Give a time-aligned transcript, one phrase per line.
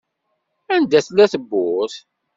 [0.75, 1.95] Anda tella tewwurt?